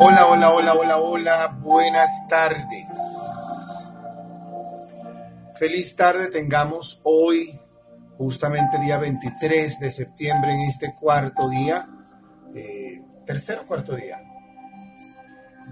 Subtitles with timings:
[0.00, 3.90] Hola, hola, hola, hola, hola, buenas tardes.
[5.56, 7.60] Feliz tarde tengamos hoy,
[8.16, 11.84] justamente día 23 de septiembre, en este cuarto día,
[12.54, 14.22] eh, tercer o cuarto día,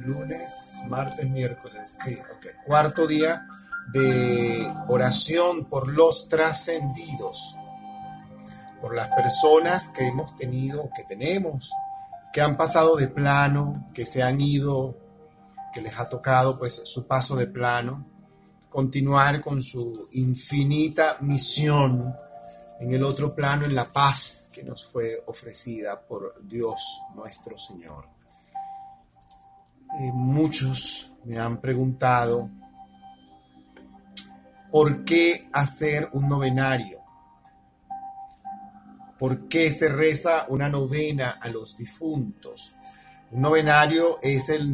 [0.00, 0.52] lunes,
[0.88, 2.18] martes, miércoles, sí,
[2.66, 3.46] cuarto día
[3.92, 7.56] de oración por los trascendidos,
[8.80, 11.70] por las personas que hemos tenido, que tenemos
[12.36, 14.94] que han pasado de plano, que se han ido,
[15.72, 18.06] que les ha tocado pues su paso de plano,
[18.68, 22.14] continuar con su infinita misión
[22.78, 28.06] en el otro plano, en la paz que nos fue ofrecida por Dios nuestro Señor.
[29.98, 32.50] Eh, muchos me han preguntado,
[34.70, 36.95] ¿por qué hacer un novenario?
[39.18, 42.74] ¿Por qué se reza una novena a los difuntos?
[43.30, 44.72] Un novenario es el,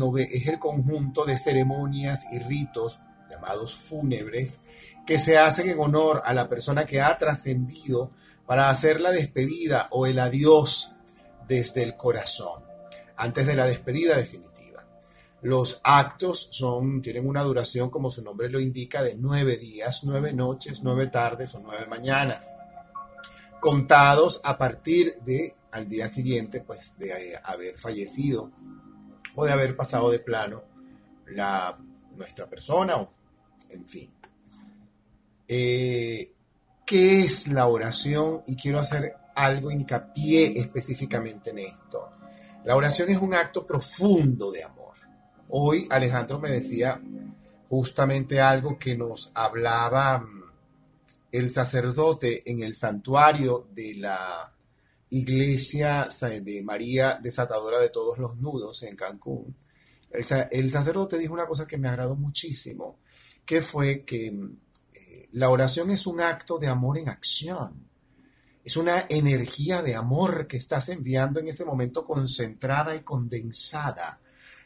[0.58, 2.98] conjunto de ceremonias y ritos
[3.30, 4.60] llamados fúnebres
[5.06, 8.10] que se hacen en honor a la persona que ha trascendido
[8.44, 10.96] para hacer la despedida o el adiós
[11.46, 12.64] desde el corazón,
[13.16, 14.82] antes de la despedida definitiva.
[15.40, 16.50] Los actos
[17.02, 21.54] tienen una duración, como su nombre lo indica, de nueve días, nueve noches, nueve tardes
[21.54, 22.52] o nueve mañanas
[23.62, 28.50] contados a partir de al día siguiente, pues de eh, haber fallecido
[29.36, 30.64] o de haber pasado de plano
[31.28, 31.78] la,
[32.16, 33.06] nuestra persona
[33.70, 34.10] en fin.
[35.46, 36.32] Eh,
[36.84, 38.42] ¿Qué es la oración?
[38.48, 42.10] Y quiero hacer algo hincapié específicamente en esto.
[42.64, 44.96] La oración es un acto profundo de amor.
[45.48, 47.00] Hoy Alejandro me decía
[47.68, 50.41] justamente algo que nos hablaba mm,
[51.32, 54.54] el sacerdote en el santuario de la
[55.10, 59.56] iglesia de María Desatadora de todos los nudos en Cancún,
[60.12, 62.98] el, sacerdote dijo una cosa que me agradó muchísimo,
[63.46, 67.88] que fue que eh, la oración es un acto de amor en acción.
[68.62, 74.20] Es una energía de amor que estás enviando en ese momento concentrada y condensada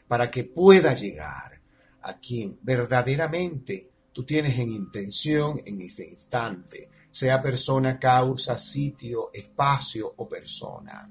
[0.07, 1.61] para que pueda llegar
[2.01, 10.11] a quien verdaderamente tú tienes en intención en ese instante, sea persona, causa, sitio, espacio
[10.17, 11.07] o persona.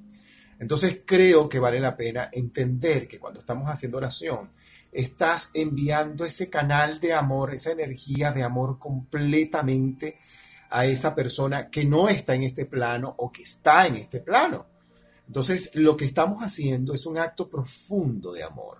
[0.58, 4.50] Entonces creo que vale la pena entender que cuando estamos haciendo oración,
[4.90, 10.18] estás enviando ese canal de amor, esa energía de amor completamente
[10.70, 14.66] a esa persona que no está en este plano o que está en este plano.
[15.28, 18.78] Entonces, lo que estamos haciendo es un acto profundo de amor.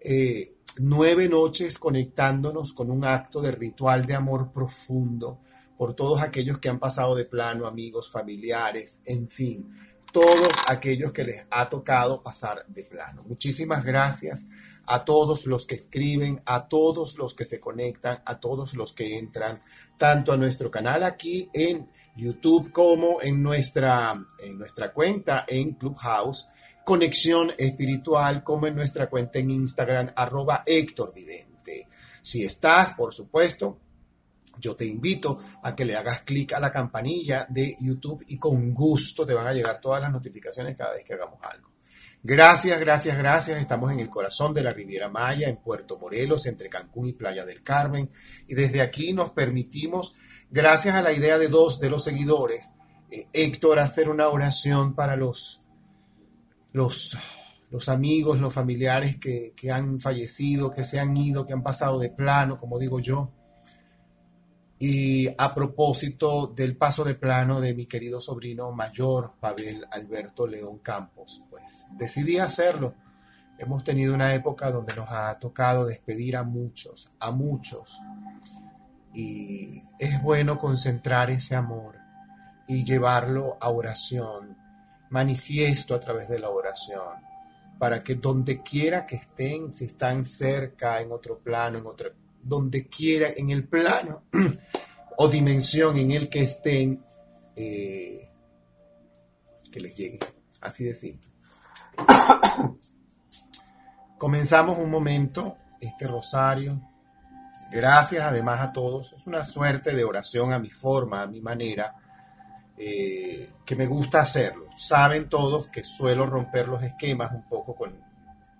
[0.00, 5.40] Eh, nueve noches conectándonos con un acto de ritual de amor profundo
[5.76, 9.68] por todos aquellos que han pasado de plano, amigos, familiares, en fin,
[10.12, 13.22] todos aquellos que les ha tocado pasar de plano.
[13.24, 14.48] Muchísimas gracias
[14.86, 19.18] a todos los que escriben, a todos los que se conectan, a todos los que
[19.18, 19.62] entran,
[19.96, 26.46] tanto a nuestro canal aquí en YouTube como en nuestra, en nuestra cuenta en Clubhouse
[26.84, 31.88] conexión espiritual como en nuestra cuenta en Instagram arroba Héctor Vidente.
[32.20, 33.78] Si estás, por supuesto,
[34.58, 38.72] yo te invito a que le hagas clic a la campanilla de YouTube y con
[38.72, 41.72] gusto te van a llegar todas las notificaciones cada vez que hagamos algo.
[42.24, 43.60] Gracias, gracias, gracias.
[43.60, 47.44] Estamos en el corazón de la Riviera Maya, en Puerto Morelos, entre Cancún y Playa
[47.44, 48.08] del Carmen.
[48.46, 50.14] Y desde aquí nos permitimos,
[50.48, 52.74] gracias a la idea de dos de los seguidores,
[53.10, 55.61] eh, Héctor, hacer una oración para los
[56.72, 57.16] los,
[57.70, 62.10] los amigos, los familiares que, han fallecido, que se han ido, que han pasado de
[62.10, 63.30] plano, como digo yo.
[64.78, 70.80] Y a propósito del paso de plano de mi querido sobrino mayor, Pavel Alberto León
[70.80, 72.94] Campos, pues decidí hacerlo.
[73.58, 78.00] Hemos tenido una época donde nos ha tocado despedir a muchos, a muchos.
[79.14, 81.96] Y es bueno concentrar ese amor
[82.66, 84.56] y llevarlo a oración,
[85.12, 87.20] manifiesto a través de la oración,
[87.78, 92.10] para que donde quiera que estén, si están cerca, en otro plano, en otro,
[92.42, 94.24] donde quiera, en el plano
[95.18, 97.04] o dimensión en el que estén,
[97.54, 98.26] eh,
[99.70, 100.18] que les llegue.
[100.62, 101.30] Así de simple.
[104.18, 106.80] Comenzamos un momento este rosario.
[107.70, 109.12] Gracias además a todos.
[109.12, 112.01] Es una suerte de oración a mi forma, a mi manera
[112.76, 114.68] eh, que me gusta hacerlo.
[114.76, 117.98] Saben todos que suelo romper los esquemas un poco con,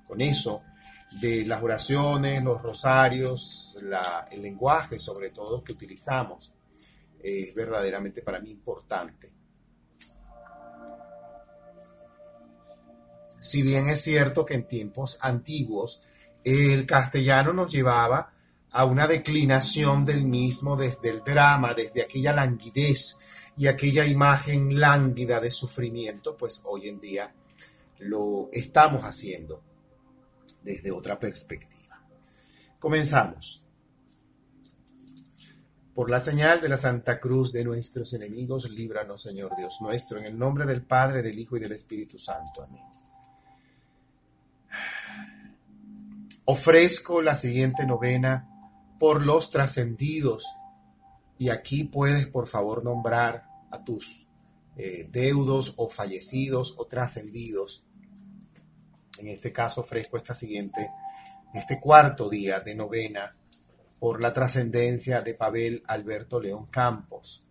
[0.06, 0.62] con eso,
[1.20, 3.78] de las oraciones, los rosarios,
[4.30, 6.52] el lenguaje sobre todo que utilizamos.
[7.22, 9.32] Es verdaderamente para mí importante.
[13.40, 16.00] Si bien es cierto que en tiempos antiguos
[16.44, 18.32] el castellano nos llevaba
[18.70, 23.18] a una declinación del mismo desde el drama, desde aquella languidez
[23.56, 27.34] y aquella imagen lánguida de sufrimiento, pues hoy en día
[27.98, 29.62] lo estamos haciendo
[30.62, 32.02] desde otra perspectiva.
[32.78, 33.60] Comenzamos.
[35.94, 40.24] Por la señal de la Santa Cruz de nuestros enemigos, líbranos, Señor Dios nuestro, en
[40.24, 42.62] el nombre del Padre, del Hijo y del Espíritu Santo.
[42.62, 42.82] Amén.
[46.46, 48.48] Ofrezco la siguiente novena
[48.98, 50.44] por los trascendidos.
[51.42, 54.28] Y aquí puedes, por favor, nombrar a tus
[54.76, 57.84] eh, deudos o fallecidos o trascendidos.
[59.18, 60.88] En este caso ofrezco esta siguiente,
[61.52, 63.34] este cuarto día de novena
[63.98, 67.44] por la trascendencia de Pavel Alberto León Campos.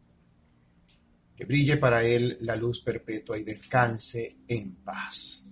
[1.36, 5.48] Que brille para él la luz perpetua y descanse en paz.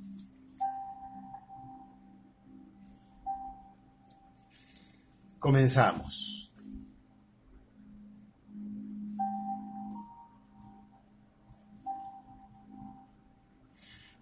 [5.39, 6.38] Comenzamos.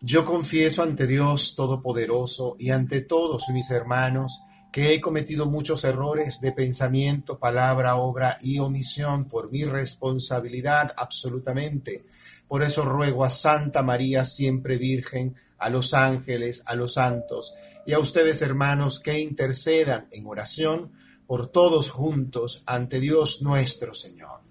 [0.01, 4.41] Yo confieso ante Dios Todopoderoso y ante todos mis hermanos
[4.71, 12.05] que he cometido muchos errores de pensamiento, palabra, obra y omisión por mi responsabilidad absolutamente.
[12.47, 17.55] Por eso ruego a Santa María, siempre Virgen, a los ángeles, a los santos
[17.88, 20.91] y a ustedes hermanos que intercedan en oración
[21.25, 24.41] por todos juntos ante Dios nuestro Señor.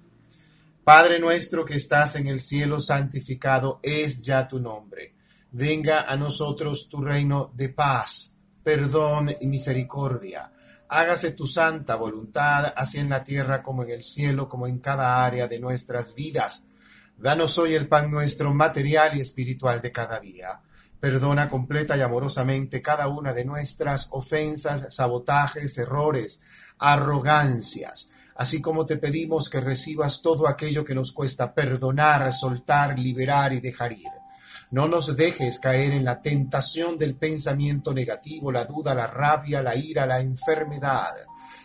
[0.82, 5.15] Padre nuestro que estás en el cielo, santificado es ya tu nombre.
[5.58, 10.52] Venga a nosotros tu reino de paz, perdón y misericordia.
[10.90, 15.24] Hágase tu santa voluntad, así en la tierra como en el cielo, como en cada
[15.24, 16.66] área de nuestras vidas.
[17.16, 20.60] Danos hoy el pan nuestro material y espiritual de cada día.
[21.00, 26.42] Perdona completa y amorosamente cada una de nuestras ofensas, sabotajes, errores,
[26.78, 33.54] arrogancias, así como te pedimos que recibas todo aquello que nos cuesta perdonar, soltar, liberar
[33.54, 34.15] y dejar ir.
[34.70, 39.76] No nos dejes caer en la tentación del pensamiento negativo, la duda, la rabia, la
[39.76, 41.14] ira, la enfermedad,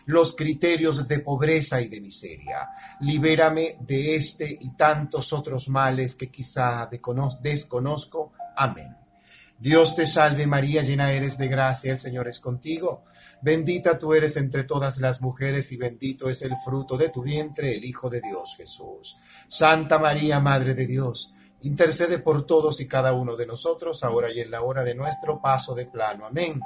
[0.06, 2.70] los criterios de pobreza y de miseria.
[3.00, 6.88] Libérame de este y tantos otros males que quizá
[7.42, 8.34] desconozco.
[8.56, 8.98] Amén.
[9.62, 13.04] Dios te salve María, llena eres de gracia, el Señor es contigo.
[13.44, 17.76] Bendita tú eres entre todas las mujeres y bendito es el fruto de tu vientre,
[17.76, 19.18] el Hijo de Dios Jesús.
[19.48, 24.40] Santa María, Madre de Dios, intercede por todos y cada uno de nosotros, ahora y
[24.40, 26.26] en la hora de nuestro paso de plano.
[26.26, 26.60] Amén.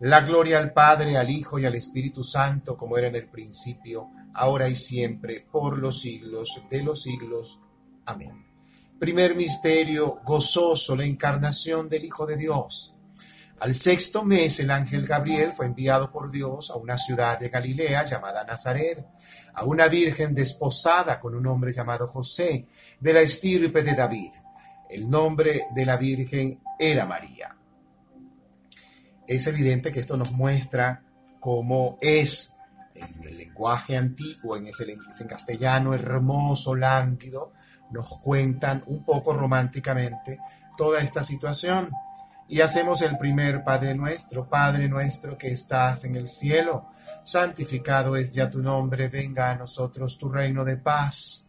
[0.00, 4.08] La gloria al Padre, al Hijo y al Espíritu Santo, como era en el principio,
[4.34, 7.60] ahora y siempre, por los siglos de los siglos.
[8.06, 8.46] Amén.
[8.98, 12.96] Primer misterio gozoso, la encarnación del Hijo de Dios.
[13.60, 18.04] Al sexto mes el ángel Gabriel fue enviado por Dios a una ciudad de Galilea
[18.04, 19.06] llamada Nazaret,
[19.60, 22.66] a una virgen desposada con un hombre llamado José,
[22.98, 24.32] de la estirpe de David.
[24.88, 27.54] El nombre de la virgen era María.
[29.26, 31.04] Es evidente que esto nos muestra
[31.40, 32.54] cómo es
[32.94, 37.52] en el lenguaje antiguo, en ese, en castellano hermoso, lánguido,
[37.90, 40.38] nos cuentan un poco románticamente
[40.78, 41.90] toda esta situación.
[42.50, 46.88] Y hacemos el primer Padre nuestro, Padre nuestro que estás en el cielo,
[47.22, 51.46] santificado es ya tu nombre, venga a nosotros tu reino de paz,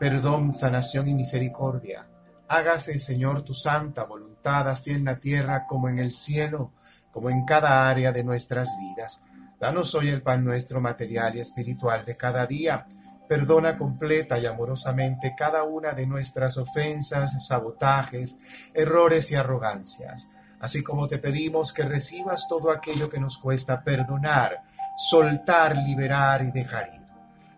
[0.00, 2.08] perdón, sanación y misericordia.
[2.48, 6.72] Hágase, Señor, tu santa voluntad, así en la tierra como en el cielo,
[7.12, 9.26] como en cada área de nuestras vidas.
[9.60, 12.88] Danos hoy el pan nuestro material y espiritual de cada día
[13.28, 18.38] Perdona completa y amorosamente cada una de nuestras ofensas, sabotajes,
[18.72, 20.30] errores y arrogancias,
[20.60, 24.62] así como te pedimos que recibas todo aquello que nos cuesta perdonar,
[24.96, 27.06] soltar, liberar y dejar ir.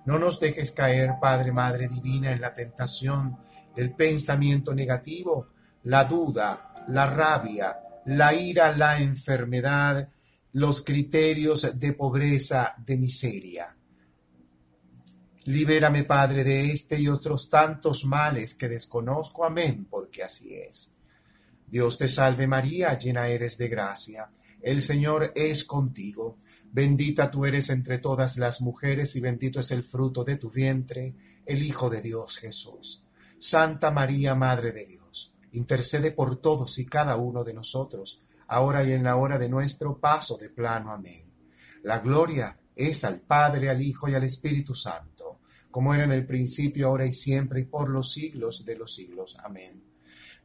[0.07, 3.37] No nos dejes caer, Padre, Madre Divina, en la tentación
[3.77, 5.49] del pensamiento negativo,
[5.85, 10.09] la duda, la rabia, la ira, la enfermedad,
[10.53, 13.78] los criterios de pobreza, de miseria
[15.49, 19.47] Libérame, Padre, de este y otros tantos males que desconozco.
[19.47, 20.97] Amén, porque así es.
[21.67, 24.31] Dios te salve María, llena eres de gracia.
[24.61, 26.37] El Señor es contigo.
[26.71, 31.15] Bendita tú eres entre todas las mujeres y bendito es el fruto de tu vientre,
[31.47, 33.07] el Hijo de Dios Jesús.
[33.39, 38.93] Santa María, Madre de Dios, intercede por todos y cada uno de nosotros, ahora y
[38.93, 40.93] en la hora de nuestro paso de plano.
[40.93, 41.33] Amén.
[41.85, 45.18] La gloria es al Padre, al Hijo y al Espíritu Santo
[45.71, 49.37] como era en el principio, ahora y siempre, y por los siglos de los siglos.
[49.43, 49.89] Amén.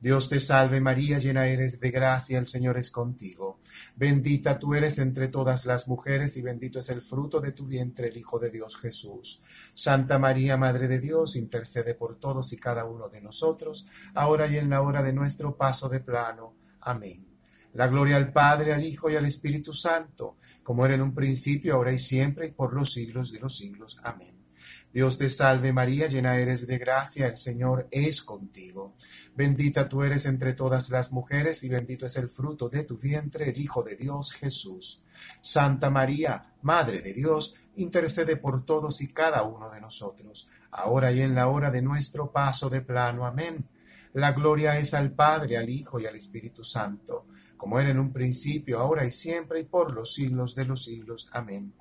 [0.03, 3.61] Dios te salve María, llena eres de gracia, el Señor es contigo.
[3.95, 8.09] Bendita tú eres entre todas las mujeres y bendito es el fruto de tu vientre,
[8.09, 9.43] el Hijo de Dios Jesús.
[9.73, 14.57] Santa María, Madre de Dios, intercede por todos y cada uno de nosotros, ahora y
[14.57, 16.57] en la hora de nuestro paso de plano.
[16.81, 17.25] Amén.
[17.71, 21.75] La gloria al Padre, al Hijo y al Espíritu Santo, como era en un principio,
[21.75, 24.01] ahora y siempre, y por los siglos de los siglos.
[24.03, 24.42] Amén.
[24.93, 28.95] Dios te salve María, llena eres de gracia, el Señor es contigo.
[29.35, 33.49] Bendita tú eres entre todas las mujeres y bendito es el fruto de tu vientre,
[33.49, 35.03] el Hijo de Dios Jesús.
[35.41, 41.21] Santa María, Madre de Dios, intercede por todos y cada uno de nosotros, ahora y
[41.21, 43.25] en la hora de nuestro paso de plano.
[43.25, 43.67] Amén.
[44.13, 47.25] La gloria es al Padre, al Hijo y al Espíritu Santo,
[47.57, 51.29] como era en un principio, ahora y siempre, y por los siglos de los siglos.
[51.31, 51.73] Amén.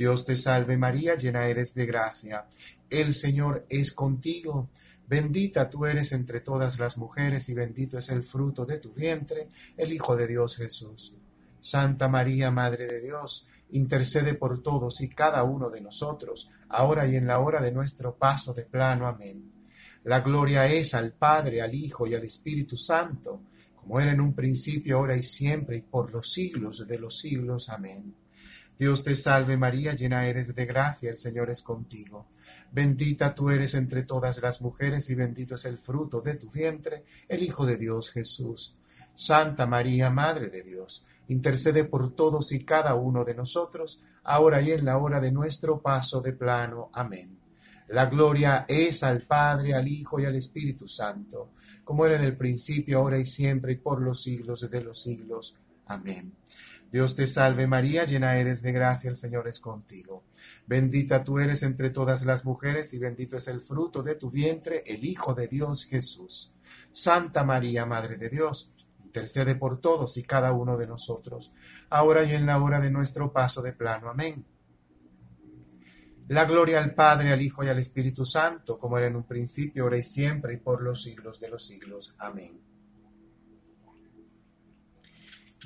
[0.00, 2.48] Dios te salve María, llena eres de gracia.
[2.88, 4.70] El Señor es contigo.
[5.06, 9.50] Bendita tú eres entre todas las mujeres y bendito es el fruto de tu vientre,
[9.76, 11.18] el Hijo de Dios Jesús.
[11.60, 17.16] Santa María, Madre de Dios, intercede por todos y cada uno de nosotros, ahora y
[17.16, 19.06] en la hora de nuestro paso de plano.
[19.06, 19.52] Amén.
[20.04, 23.42] La gloria es al Padre, al Hijo y al Espíritu Santo,
[23.76, 27.68] como era en un principio, ahora y siempre, y por los siglos de los siglos.
[27.68, 28.14] Amén.
[28.80, 32.28] Dios te salve María, llena eres de gracia, el Señor es contigo.
[32.72, 37.04] Bendita tú eres entre todas las mujeres y bendito es el fruto de tu vientre,
[37.28, 38.78] el Hijo de Dios Jesús.
[39.14, 44.72] Santa María, Madre de Dios, intercede por todos y cada uno de nosotros, ahora y
[44.72, 46.88] en la hora de nuestro paso de plano.
[46.94, 47.38] Amén.
[47.88, 51.52] La gloria es al Padre, al Hijo y al Espíritu Santo,
[51.84, 55.56] como era en el principio, ahora y siempre, y por los siglos de los siglos.
[55.84, 56.39] Amén.
[56.90, 60.24] Dios te salve María, llena eres de gracia, el Señor es contigo.
[60.66, 64.82] Bendita tú eres entre todas las mujeres y bendito es el fruto de tu vientre,
[64.86, 66.54] el Hijo de Dios Jesús.
[66.90, 71.52] Santa María, Madre de Dios, intercede por todos y cada uno de nosotros,
[71.90, 74.08] ahora y en la hora de nuestro paso de plano.
[74.08, 74.44] Amén.
[76.26, 79.84] La gloria al Padre, al Hijo y al Espíritu Santo, como era en un principio,
[79.84, 82.14] ahora y siempre, y por los siglos de los siglos.
[82.18, 82.69] Amén.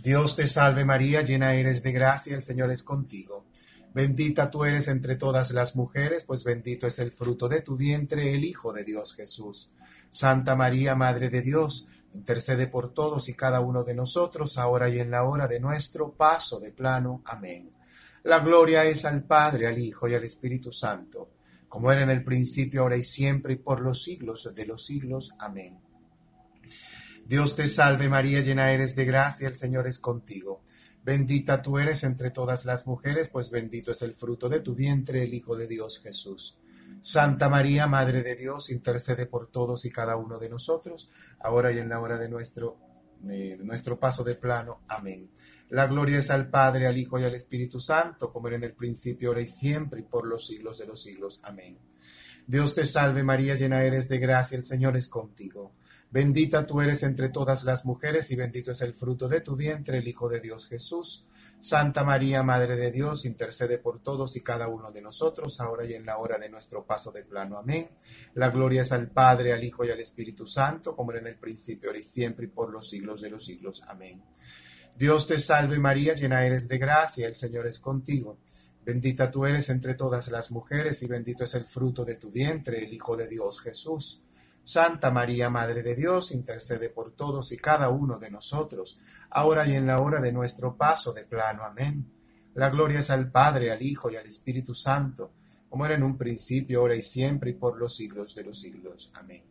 [0.02, 3.46] Dios te salve María, llena eres de gracia, el Señor es contigo.
[3.94, 8.34] Bendita tú eres entre todas las mujeres, pues bendito es el fruto de tu vientre,
[8.34, 9.72] el Hijo de Dios Jesús.
[10.10, 14.98] Santa María, Madre de Dios, intercede por todos y cada uno de nosotros, ahora y
[14.98, 17.22] en la hora de nuestro paso de plano.
[17.24, 17.72] Amén.
[18.24, 21.30] La gloria es al Padre, al Hijo y al Espíritu Santo,
[21.68, 25.34] como era en el principio, ahora y siempre, y por los siglos de los siglos.
[25.38, 25.83] Amén.
[27.26, 30.62] Dios te salve María, llena eres de gracia, el Señor es contigo.
[31.02, 35.22] Bendita tú eres entre todas las mujeres, pues bendito es el fruto de tu vientre,
[35.22, 36.58] el Hijo de Dios Jesús.
[37.00, 41.78] Santa María, Madre de Dios, intercede por todos y cada uno de nosotros, ahora y
[41.78, 42.78] en la hora de nuestro,
[43.20, 44.80] de nuestro paso de plano.
[44.88, 45.30] Amén.
[45.70, 48.74] La gloria es al Padre, al Hijo y al Espíritu Santo, como era en el
[48.74, 51.40] principio, ahora y siempre, y por los siglos de los siglos.
[51.42, 51.78] Amén.
[52.46, 55.72] Dios te salve María, llena eres de gracia, el Señor es contigo.
[56.14, 59.98] Bendita tú eres entre todas las mujeres y bendito es el fruto de tu vientre,
[59.98, 61.26] el Hijo de Dios Jesús.
[61.58, 65.94] Santa María, Madre de Dios, intercede por todos y cada uno de nosotros, ahora y
[65.94, 67.58] en la hora de nuestro paso de plano.
[67.58, 67.90] Amén.
[68.34, 71.36] La gloria es al Padre, al Hijo y al Espíritu Santo, como era en el
[71.36, 73.82] principio, ahora y siempre, y por los siglos de los siglos.
[73.88, 74.22] Amén.
[74.96, 78.38] Dios te salve María, llena eres de gracia, el Señor es contigo.
[78.84, 82.84] Bendita tú eres entre todas las mujeres y bendito es el fruto de tu vientre,
[82.84, 84.23] el Hijo de Dios Jesús.
[84.64, 89.74] Santa María, Madre de Dios, intercede por todos y cada uno de nosotros, ahora y
[89.74, 91.64] en la hora de nuestro paso de plano.
[91.64, 92.10] Amén.
[92.54, 95.32] La gloria es al Padre, al Hijo y al Espíritu Santo,
[95.68, 99.10] como era en un principio, ahora y siempre, y por los siglos de los siglos.
[99.14, 99.44] Amén.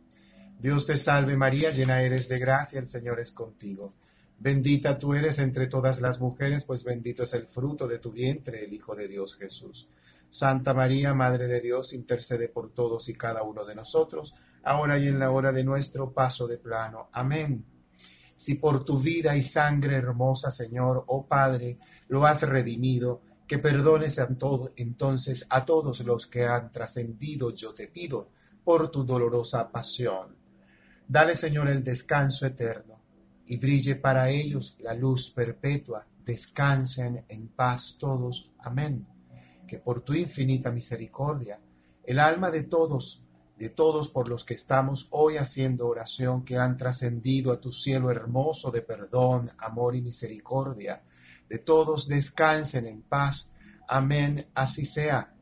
[0.58, 3.94] Dios te salve María, llena eres de gracia, el Señor es contigo.
[4.38, 8.64] Bendita tú eres entre todas las mujeres, pues bendito es el fruto de tu vientre,
[8.64, 9.88] el Hijo de Dios Jesús.
[10.28, 15.08] Santa María, Madre de Dios, intercede por todos y cada uno de nosotros, ahora y
[15.08, 17.08] en la hora de nuestro paso de plano.
[17.12, 17.64] Amén.
[18.34, 21.78] Si por tu vida y sangre hermosa, Señor, oh Padre,
[22.08, 24.28] lo has redimido, que perdones a
[24.76, 28.30] entonces a todos los que han trascendido, yo te pido,
[28.64, 30.36] por tu dolorosa pasión.
[31.06, 33.00] Dale, Señor, el descanso eterno,
[33.46, 36.06] y brille para ellos la luz perpetua.
[36.24, 38.52] Descansen en paz todos.
[38.58, 39.06] Amén.
[39.68, 41.60] Que por tu infinita misericordia,
[42.04, 43.23] el alma de todos
[43.56, 48.10] de todos por los que estamos hoy haciendo oración, que han trascendido a tu cielo
[48.10, 51.02] hermoso de perdón, amor y misericordia.
[51.48, 53.52] De todos descansen en paz.
[53.88, 55.34] Amén, así sea.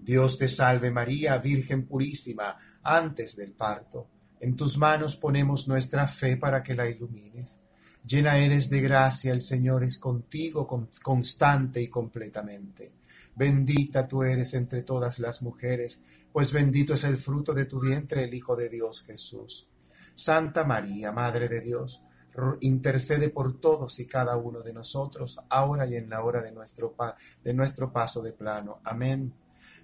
[0.00, 4.08] Dios te salve María, Virgen purísima, antes del parto.
[4.40, 7.60] En tus manos ponemos nuestra fe para que la ilumines.
[8.06, 10.66] Llena eres de gracia, el Señor es contigo
[11.02, 12.94] constante y completamente.
[13.40, 18.24] Bendita tú eres entre todas las mujeres, pues bendito es el fruto de tu vientre,
[18.24, 19.66] el Hijo de Dios Jesús.
[20.14, 22.02] Santa María, Madre de Dios,
[22.60, 26.94] intercede por todos y cada uno de nosotros, ahora y en la hora de nuestro,
[27.42, 28.82] de nuestro paso de plano.
[28.84, 29.32] Amén.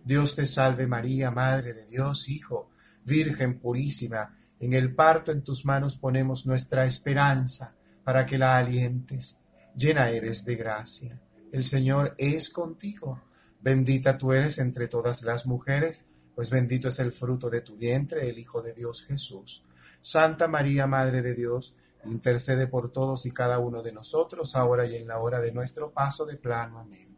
[0.04, 2.68] Dios te salve María, Madre de Dios, Hijo,
[3.06, 9.38] Virgen purísima, en el parto en tus manos ponemos nuestra esperanza para que la alientes.
[9.74, 11.22] Llena eres de gracia.
[11.50, 13.22] El Señor es contigo.
[13.66, 18.28] Bendita tú eres entre todas las mujeres, pues bendito es el fruto de tu vientre,
[18.28, 19.64] el Hijo de Dios Jesús.
[20.00, 24.94] Santa María, Madre de Dios, intercede por todos y cada uno de nosotros, ahora y
[24.94, 26.78] en la hora de nuestro paso de plano.
[26.78, 27.16] Amén.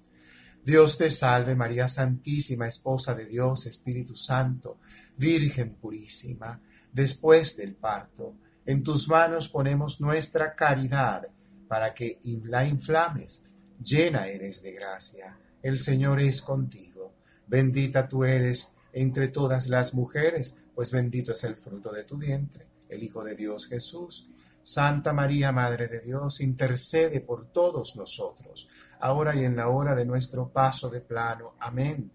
[0.65, 4.79] Dios te salve María Santísima, Esposa de Dios, Espíritu Santo,
[5.19, 6.63] Virgen purísima,
[6.95, 11.29] después del parto en tus manos ponemos nuestra caridad
[11.69, 13.45] para que la inflames.
[13.79, 15.39] Llena eres de gracia.
[15.63, 17.15] El Señor es contigo.
[17.47, 22.67] Bendita tú eres entre todas las mujeres, pues bendito es el fruto de tu vientre,
[22.89, 24.31] el Hijo de Dios Jesús.
[24.63, 28.69] Santa María, Madre de Dios, intercede por todos nosotros,
[29.01, 31.55] ahora y en la hora de nuestro paso de plano.
[31.59, 32.13] Amén.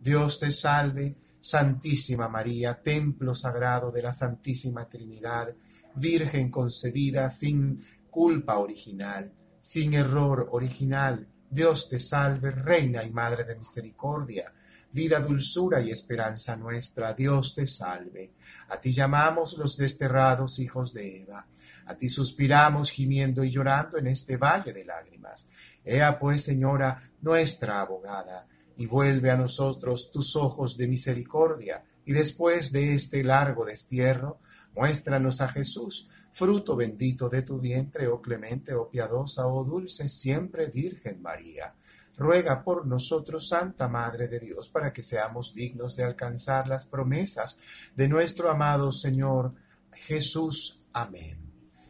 [0.00, 5.54] Dios te salve, Santísima María, templo sagrado de la Santísima Trinidad
[5.96, 11.26] Virgen concebida sin culpa original, sin error original.
[11.56, 14.52] Dios te salve, Reina y Madre de Misericordia,
[14.92, 17.14] vida, dulzura y esperanza nuestra.
[17.14, 18.34] Dios te salve.
[18.68, 21.48] A ti llamamos los desterrados hijos de Eva.
[21.86, 25.48] A ti suspiramos gimiendo y llorando en este valle de lágrimas.
[25.82, 28.46] Ea pues, Señora, nuestra abogada,
[28.76, 34.40] y vuelve a nosotros tus ojos de misericordia, y después de este largo destierro,
[34.76, 40.66] Muéstranos a Jesús, fruto bendito de tu vientre, oh clemente, oh piadosa, oh dulce, siempre
[40.66, 41.74] Virgen María.
[42.18, 47.58] Ruega por nosotros, Santa Madre de Dios, para que seamos dignos de alcanzar las promesas
[47.94, 49.54] de nuestro amado Señor
[49.92, 50.82] Jesús.
[50.92, 51.38] Amén.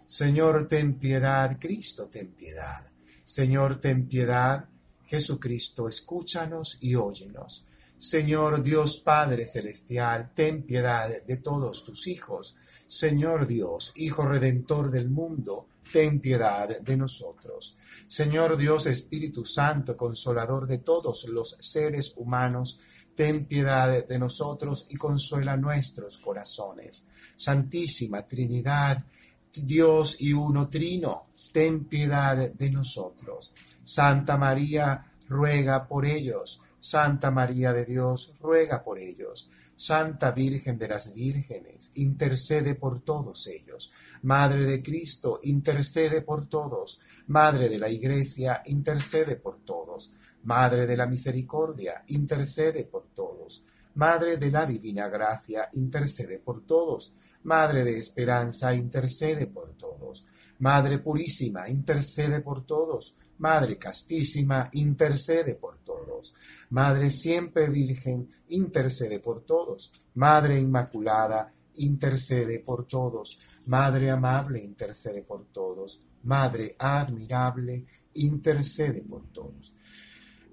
[0.07, 2.89] Señor, ten piedad, Cristo, ten piedad.
[3.25, 4.69] Señor, ten piedad,
[5.07, 7.67] Jesucristo, escúchanos y óyenos.
[7.99, 12.55] Señor Dios Padre Celestial, ten piedad de todos tus hijos.
[12.87, 17.77] Señor Dios, Hijo Redentor del mundo, ten piedad de nosotros.
[18.07, 22.79] Señor Dios Espíritu Santo, Consolador de todos los seres humanos,
[23.15, 27.07] ten piedad de nosotros y consuela nuestros corazones.
[27.37, 29.05] Santísima Trinidad,
[29.53, 33.55] Dios y uno trino, ten piedad de nosotros.
[33.83, 36.61] Santa María, ruega por ellos.
[36.79, 39.49] Santa María de Dios, ruega por ellos.
[39.77, 43.93] Santa Virgen de las Vírgenes, intercede por todos ellos.
[44.23, 46.99] Madre de Cristo, intercede por todos.
[47.27, 50.11] Madre de la Iglesia, intercede por todos.
[50.45, 53.63] Madre de la Misericordia, intercede por todos.
[53.95, 57.13] Madre de la Divina Gracia, intercede por todos.
[57.43, 60.25] Madre de Esperanza, intercede por todos.
[60.59, 63.17] Madre Purísima, intercede por todos.
[63.39, 66.35] Madre Castísima, intercede por todos.
[66.71, 69.93] Madre siempre Virgen, intercede por todos.
[70.15, 73.39] Madre Inmaculada, intercede por todos.
[73.67, 76.01] Madre amable, intercede por todos.
[76.25, 79.73] Madre admirable, intercede por todos.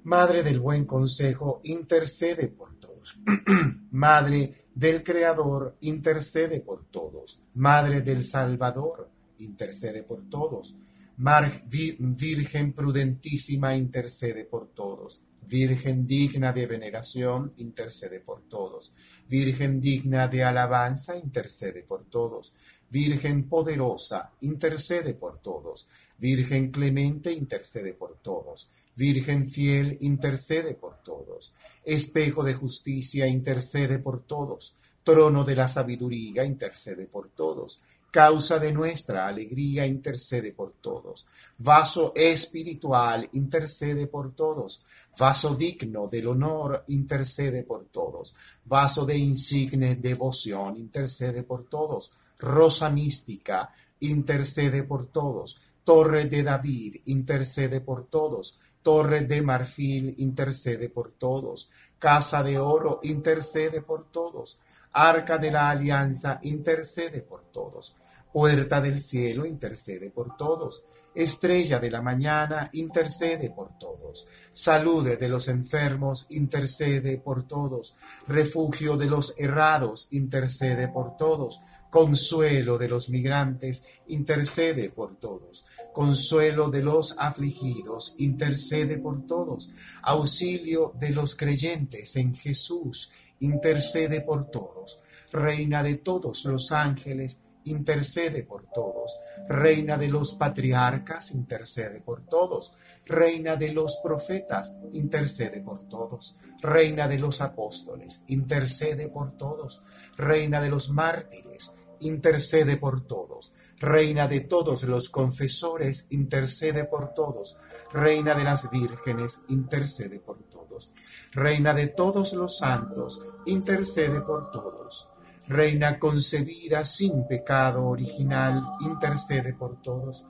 [0.04, 3.18] Madre del buen consejo, intercede por todos.
[3.92, 7.40] Madre del Creador, intercede por todos.
[7.56, 10.76] Madre del Salvador, intercede por todos.
[11.18, 15.22] Virgen prudentísima, intercede por todos.
[15.46, 18.94] Virgen digna de veneración, intercede por todos.
[19.30, 22.54] Virgen digna de alabanza, intercede por todos.
[22.90, 25.88] Virgen poderosa, intercede por todos.
[26.18, 28.70] Virgen clemente, intercede por todos.
[28.96, 31.54] Virgen fiel, intercede por todos.
[31.84, 34.76] Espejo de justicia, intercede por todos.
[35.04, 37.82] Trono de la sabiduría, intercede por todos
[38.14, 41.26] causa de nuestra alegría, intercede por todos.
[41.58, 44.84] Vaso espiritual, intercede por todos.
[45.18, 48.36] Vaso digno del honor, intercede por todos.
[48.66, 52.12] Vaso de insigne devoción, intercede por todos.
[52.38, 55.58] Rosa mística, intercede por todos.
[55.84, 58.60] Torre de David, intercede por todos.
[58.84, 61.72] Torre de marfil, intercede por todos.
[61.98, 64.60] Casa de oro, intercede por todos.
[64.94, 67.96] Arca de la alianza, intercede por todos
[68.34, 70.86] Puerta del cielo, intercede por todos.
[71.14, 74.28] Estrella de la mañana, intercede por todos.
[74.52, 77.94] Salude de los enfermos, intercede por todos.
[78.28, 81.60] Refugio de los errados, intercede por todos.
[81.92, 85.64] Consuelo de los migrantes, intercede por todos.
[85.94, 89.70] Consuelo de los afligidos, intercede por todos.
[90.02, 95.00] Auxilio de los creyentes en Jesús, intercede por todos.
[95.32, 99.18] Reina de todos los ángeles, intercede por todos.
[99.48, 102.74] Reina de los patriarcas, intercede por todos.
[103.06, 106.38] Reina de los profetas, intercede por todos.
[106.62, 109.82] Reina de los apóstoles, intercede por todos.
[110.18, 113.54] Reina de los mártires, intercede por todos.
[113.80, 117.58] Reina de todos los confesores, intercede por todos.
[117.92, 120.92] Reina de las vírgenes, intercede por todos.
[121.34, 125.10] Reina de todos los santos, intercede por todos.
[125.48, 130.26] Reina concebida sin pecado original, intercede por todos.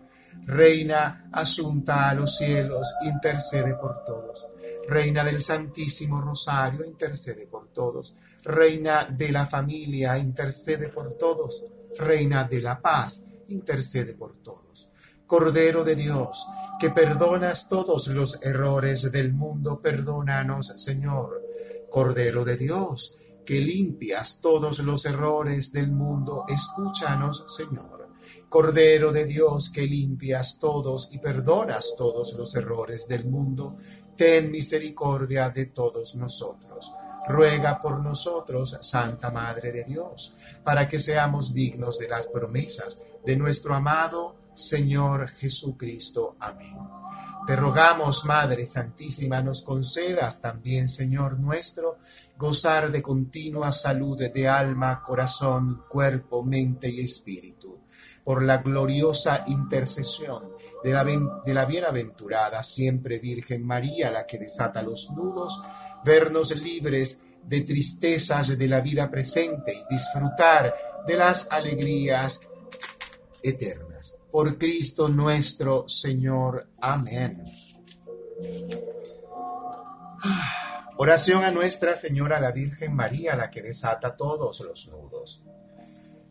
[0.45, 4.47] Reina asunta a los cielos, intercede por todos.
[4.87, 8.15] Reina del Santísimo Rosario, intercede por todos.
[8.43, 11.63] Reina de la familia, intercede por todos.
[11.97, 13.21] Reina de la paz,
[13.53, 14.89] intercede por todos.
[15.27, 16.45] Cordero de Dios,
[16.79, 21.41] que perdonas todos los errores del mundo, perdónanos, Señor.
[21.89, 28.09] Cordero de Dios, que limpias todos los errores del mundo, escúchanos, Señor.
[28.49, 33.77] Cordero de Dios, que limpias todos y perdonas todos los errores del mundo,
[34.15, 36.91] ten misericordia de todos nosotros.
[37.27, 43.35] Ruega por nosotros, Santa Madre de Dios, para que seamos dignos de las promesas de
[43.37, 46.35] nuestro amado Señor Jesucristo.
[46.39, 46.77] Amén.
[47.45, 51.97] Te rogamos, Madre Santísima, nos concedas también, Señor nuestro,
[52.37, 57.81] gozar de continua salud de alma, corazón, cuerpo, mente y espíritu,
[58.23, 60.93] por la gloriosa intercesión de
[61.53, 65.61] la, bienaventurada siempre Virgen María, la que desata los nudos,
[66.05, 70.73] vernos libres de tristezas de la vida presente y disfrutar
[71.05, 72.39] de las alegrías
[73.43, 76.67] eternas por Cristo nuestro Señor.
[76.81, 77.43] Amén.
[80.97, 85.43] Oración a Nuestra Señora la Virgen María, la que desata todos los nudos.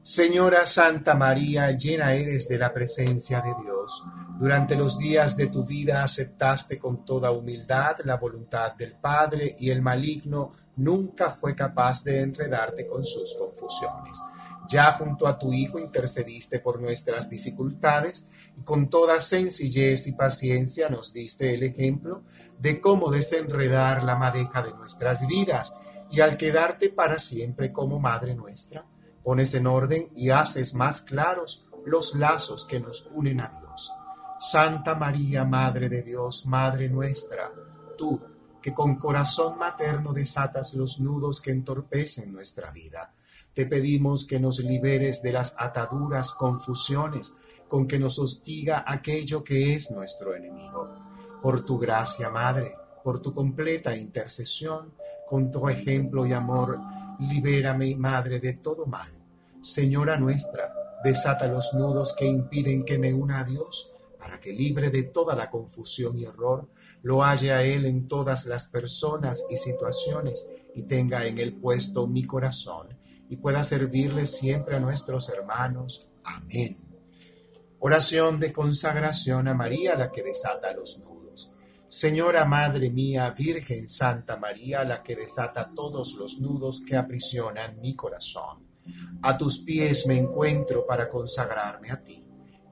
[0.03, 4.03] Señora Santa María, llena eres de la presencia de Dios.
[4.39, 9.71] Durante los días de tu vida aceptaste con toda humildad la voluntad del Padre y
[9.71, 14.19] el maligno nunca fue capaz de enredarte con sus confusiones.
[14.69, 20.89] Ya junto a tu Hijo intercediste por nuestras dificultades y con toda sencillez y paciencia
[20.89, 22.23] nos diste el ejemplo
[22.59, 25.77] de cómo desenredar la madeja de nuestras vidas
[26.11, 28.87] y al quedarte para siempre como Madre nuestra,
[29.23, 33.93] pones en orden y haces más claros los lazos que nos unen a Dios.
[34.39, 37.51] Santa María, Madre de Dios, Madre nuestra,
[37.97, 38.21] tú
[38.61, 43.13] que con corazón materno desatas los nudos que entorpecen nuestra vida
[43.55, 47.35] te pedimos que nos liberes de las ataduras, confusiones
[47.69, 50.95] con que nos hostiga aquello que es nuestro enemigo.
[51.43, 54.95] Por tu gracia, Madre, por tu completa intercesión,
[55.27, 56.79] con tu ejemplo y amor,
[57.19, 59.09] libérame, Madre, de todo mal.
[59.61, 60.73] Señora nuestra,
[61.05, 65.35] desata los nudos que impiden que me una a Dios, para que libre de toda
[65.35, 66.69] la confusión y error,
[67.03, 72.07] lo halle a Él en todas las personas y situaciones y tenga en Él puesto
[72.07, 73.02] mi corazón
[73.33, 76.11] y pueda servirle siempre a nuestros hermanos.
[76.23, 76.77] Amén.
[77.79, 81.55] Oración de consagración a María, la que desata los nudos.
[81.89, 87.97] Señora Madre mía, Virgen Santa María, la que desata todos los nudos que aprisionan mi
[87.97, 88.67] corazón.
[89.23, 92.22] A tus pies me encuentro para consagrarme a ti.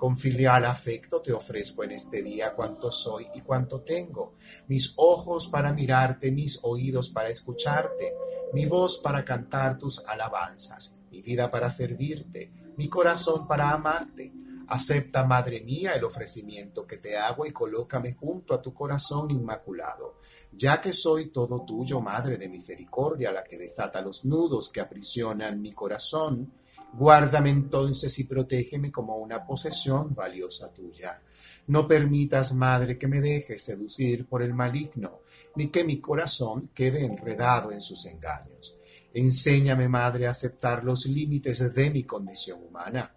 [0.01, 4.33] Con filial afecto te ofrezco en este día cuanto soy y cuanto tengo,
[4.67, 8.15] mis ojos para mirarte, mis oídos para escucharte,
[8.55, 14.33] mi voz para cantar tus alabanzas, mi vida para servirte, mi corazón para amarte.
[14.69, 20.15] Acepta, Madre mía, el ofrecimiento que te hago y colócame junto a tu corazón inmaculado,
[20.53, 25.61] ya que soy todo tuyo, Madre de misericordia, la que desata los nudos que aprisionan
[25.61, 26.55] mi corazón
[26.93, 31.23] Guárdame entonces y protégeme como una posesión valiosa tuya.
[31.69, 35.21] No permitas, Madre, que me dejes seducir por el maligno,
[35.55, 38.79] ni que mi corazón quede enredado en sus engaños.
[39.15, 43.15] Enséñame, Madre, a aceptar los límites de mi condición humana,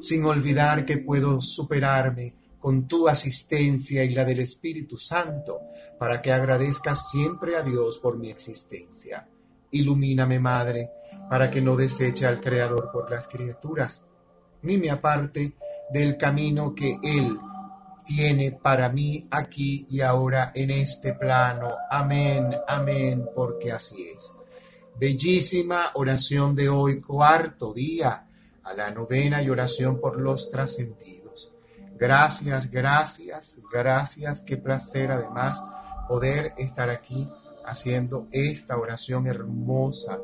[0.00, 5.60] sin olvidar que puedo superarme con tu asistencia y la del Espíritu Santo,
[5.98, 9.28] para que agradezca siempre a Dios por mi existencia.
[9.70, 10.90] Ilumíname, Madre,
[11.28, 14.04] para que no deseche al Creador por las criaturas,
[14.62, 15.52] ni me aparte
[15.90, 17.38] del camino que Él
[18.04, 21.68] tiene para mí aquí y ahora en este plano.
[21.90, 24.32] Amén, amén, porque así es.
[24.98, 28.26] Bellísima oración de hoy, cuarto día,
[28.64, 31.52] a la novena y oración por los trascendidos.
[31.98, 34.40] Gracias, gracias, gracias.
[34.40, 35.62] Qué placer además
[36.08, 37.28] poder estar aquí
[37.68, 40.20] haciendo esta oración hermosa,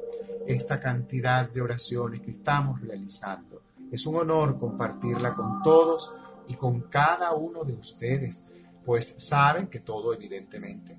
[0.46, 3.62] esta cantidad de oraciones que estamos realizando.
[3.92, 6.12] Es un honor compartirla con todos
[6.48, 8.46] y con cada uno de ustedes,
[8.84, 10.98] pues saben que todo evidentemente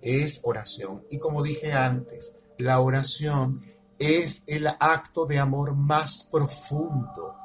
[0.00, 1.04] es oración.
[1.10, 3.62] Y como dije antes, la oración
[3.98, 7.36] es el acto de amor más profundo.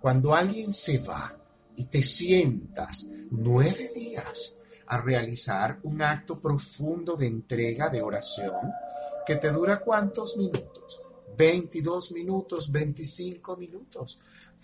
[0.00, 1.36] Cuando alguien se va
[1.76, 4.58] y te sientas nueve días
[4.88, 8.72] a realizar un acto profundo de entrega de oración
[9.26, 11.00] que te dura cuántos minutos?
[11.36, 14.20] 22 minutos, 25 minutos.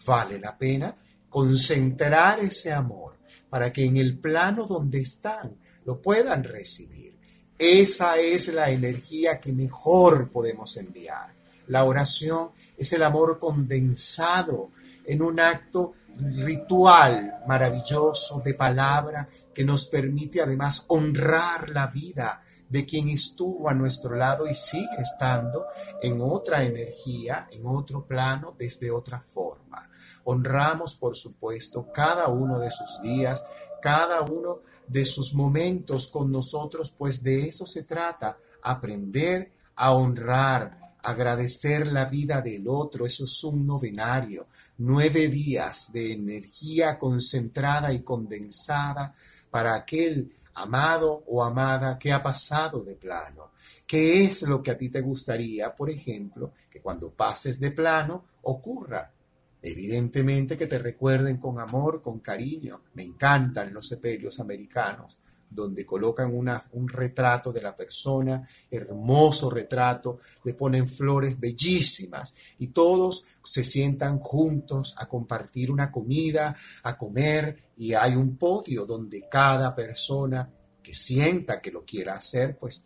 [0.07, 0.95] Vale la pena
[1.29, 3.17] concentrar ese amor
[3.51, 7.17] para que en el plano donde están lo puedan recibir.
[7.59, 11.35] Esa es la energía que mejor podemos enviar.
[11.69, 14.71] La oración es el amor condensado
[15.07, 22.87] en un acto ritual maravilloso de palabra que nos permite además honrar la vida de
[22.87, 25.67] quien estuvo a nuestro lado y sigue estando
[26.03, 29.89] en otra energía, en otro plano, desde otra forma.
[30.25, 33.45] Honramos, por supuesto, cada uno de sus días,
[33.81, 40.84] cada uno de sus momentos con nosotros, pues de eso se trata, aprender a honrar,
[41.05, 43.07] agradecer la vida del otro.
[43.07, 44.47] Eso es un novenario,
[44.79, 49.15] nueve días de energía concentrada y condensada
[49.51, 53.53] para aquel amado o amada que ha pasado de plano.
[53.87, 58.25] ¿Qué es lo que a ti te gustaría, por ejemplo, que cuando pases de plano
[58.43, 59.11] ocurra?
[59.61, 62.81] Evidentemente que te recuerden con amor, con cariño.
[62.95, 65.19] Me encantan los sepelios americanos,
[65.55, 72.69] donde colocan una, un retrato de la persona, hermoso retrato, le ponen flores bellísimas y
[72.69, 79.29] todos se sientan juntos a compartir una comida, a comer y hay un podio donde
[79.31, 80.51] cada persona
[80.83, 82.85] que sienta que lo quiera hacer, pues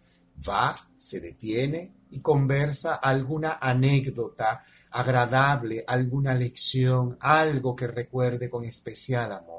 [0.48, 9.32] va, se detiene y conversa alguna anécdota agradable, alguna lección, algo que recuerde con especial
[9.32, 9.57] amor.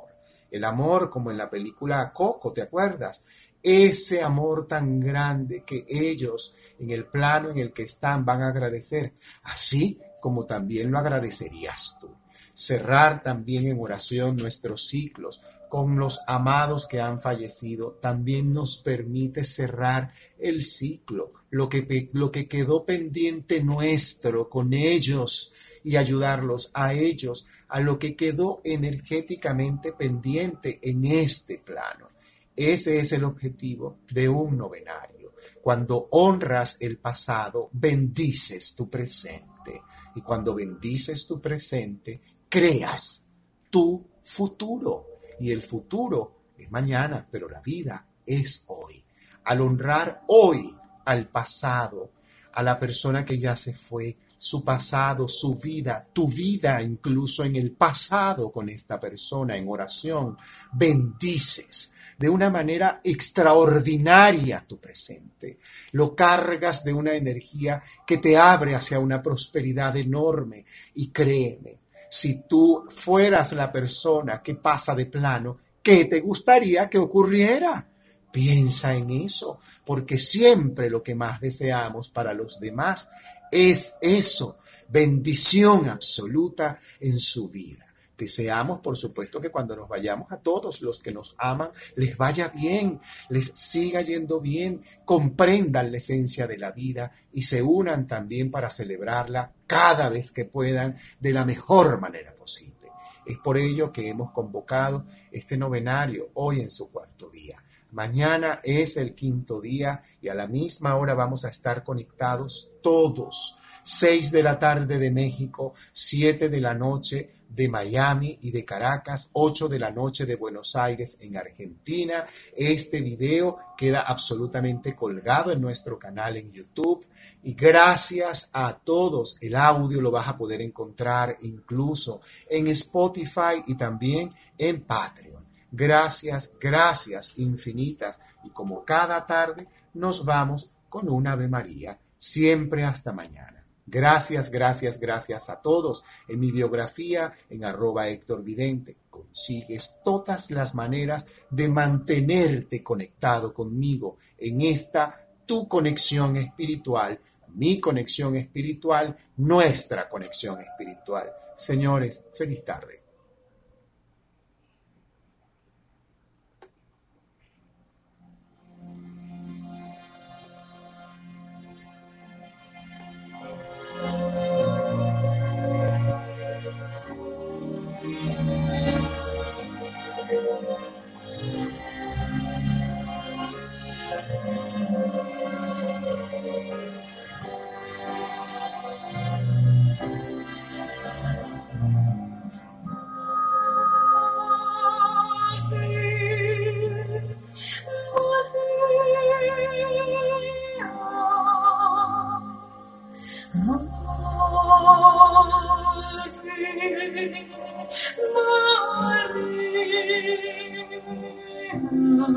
[0.51, 3.23] El amor, como en la película Coco, ¿te acuerdas?
[3.61, 8.49] Ese amor tan grande que ellos en el plano en el que están van a
[8.49, 12.09] agradecer, así como también lo agradecerías tú.
[12.53, 19.45] Cerrar también en oración nuestros ciclos con los amados que han fallecido también nos permite
[19.45, 26.93] cerrar el ciclo lo que, lo que quedó pendiente nuestro con ellos y ayudarlos a
[26.93, 32.07] ellos a lo que quedó energéticamente pendiente en este plano.
[32.55, 35.33] Ese es el objetivo de un novenario.
[35.61, 39.81] Cuando honras el pasado, bendices tu presente.
[40.15, 43.31] Y cuando bendices tu presente, creas
[43.69, 45.07] tu futuro.
[45.39, 49.03] Y el futuro es mañana, pero la vida es hoy.
[49.45, 52.11] Al honrar hoy al pasado,
[52.53, 57.57] a la persona que ya se fue, su pasado, su vida, tu vida incluso en
[57.57, 60.37] el pasado con esta persona en oración.
[60.71, 65.57] Bendices de una manera extraordinaria tu presente.
[65.91, 70.63] Lo cargas de una energía que te abre hacia una prosperidad enorme.
[70.95, 76.97] Y créeme, si tú fueras la persona que pasa de plano, ¿qué te gustaría que
[76.97, 77.89] ocurriera?
[78.31, 83.09] Piensa en eso, porque siempre lo que más deseamos para los demás
[83.51, 87.85] es eso, bendición absoluta en su vida.
[88.19, 92.49] Deseamos, por supuesto, que cuando nos vayamos a todos los que nos aman, les vaya
[92.49, 98.51] bien, les siga yendo bien, comprendan la esencia de la vida y se unan también
[98.51, 102.89] para celebrarla cada vez que puedan de la mejor manera posible.
[103.25, 107.63] Es por ello que hemos convocado este novenario hoy en su cuarto día.
[107.91, 113.55] Mañana es el quinto día y a la misma hora vamos a estar conectados todos.
[113.83, 119.31] Seis de la tarde de México, siete de la noche de Miami y de Caracas,
[119.33, 122.23] 8 de la noche de Buenos Aires en Argentina.
[122.55, 127.05] Este video queda absolutamente colgado en nuestro canal en YouTube
[127.43, 133.75] y gracias a todos el audio lo vas a poder encontrar incluso en Spotify y
[133.75, 135.48] también en Patreon.
[135.71, 138.19] Gracias, gracias infinitas.
[138.43, 141.97] Y como cada tarde, nos vamos con un Ave María.
[142.17, 143.63] Siempre hasta mañana.
[143.85, 146.03] Gracias, gracias, gracias a todos.
[146.27, 154.17] En mi biografía, en arroba Héctor Vidente, consigues todas las maneras de mantenerte conectado conmigo
[154.37, 157.19] en esta tu conexión espiritual,
[157.55, 161.31] mi conexión espiritual, nuestra conexión espiritual.
[161.55, 163.08] Señores, feliz tarde.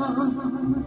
[0.03, 0.82] on.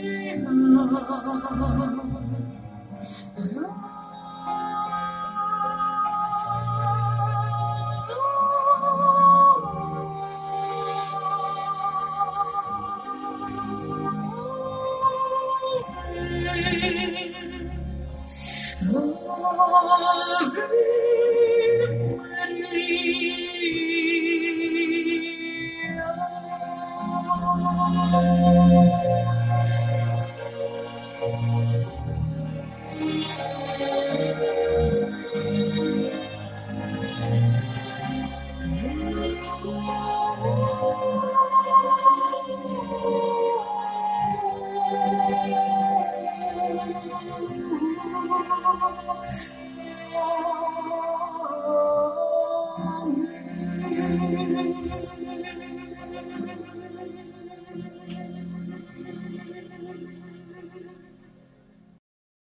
[0.00, 0.40] dream.